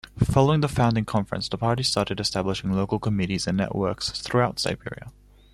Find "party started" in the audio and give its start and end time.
1.59-2.19